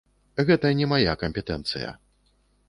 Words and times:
Гэта 0.47 0.71
не 0.79 0.87
мая 0.93 1.13
кампетэнцыя. 1.25 1.93